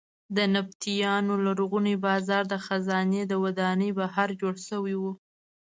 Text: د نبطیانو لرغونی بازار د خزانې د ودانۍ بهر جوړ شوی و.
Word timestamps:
د 0.35 0.37
نبطیانو 0.55 1.33
لرغونی 1.45 1.95
بازار 2.05 2.43
د 2.49 2.55
خزانې 2.65 3.21
د 3.27 3.33
ودانۍ 3.43 3.89
بهر 3.99 4.29
جوړ 4.41 4.55
شوی 4.67 4.95
و. 5.01 5.03